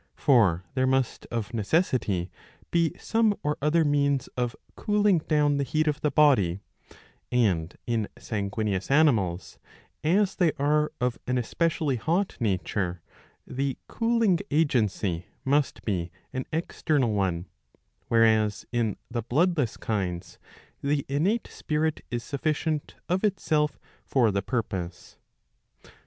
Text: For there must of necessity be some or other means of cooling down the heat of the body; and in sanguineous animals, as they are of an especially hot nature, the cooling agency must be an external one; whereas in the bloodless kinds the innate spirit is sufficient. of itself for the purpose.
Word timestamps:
For 0.15 0.63
there 0.73 0.87
must 0.87 1.27
of 1.29 1.53
necessity 1.53 2.31
be 2.71 2.95
some 2.97 3.37
or 3.43 3.55
other 3.61 3.85
means 3.85 4.25
of 4.29 4.55
cooling 4.75 5.19
down 5.19 5.57
the 5.57 5.63
heat 5.63 5.85
of 5.85 6.01
the 6.01 6.09
body; 6.09 6.59
and 7.31 7.77
in 7.85 8.07
sanguineous 8.17 8.89
animals, 8.89 9.59
as 10.03 10.35
they 10.37 10.53
are 10.53 10.91
of 10.99 11.19
an 11.27 11.37
especially 11.37 11.97
hot 11.97 12.35
nature, 12.39 13.03
the 13.45 13.77
cooling 13.87 14.39
agency 14.49 15.27
must 15.45 15.85
be 15.85 16.09
an 16.33 16.45
external 16.51 17.11
one; 17.13 17.45
whereas 18.07 18.65
in 18.71 18.97
the 19.11 19.21
bloodless 19.21 19.77
kinds 19.77 20.39
the 20.81 21.05
innate 21.09 21.45
spirit 21.47 22.03
is 22.09 22.23
sufficient. 22.23 22.95
of 23.07 23.23
itself 23.23 23.77
for 24.07 24.31
the 24.31 24.41
purpose. 24.41 25.19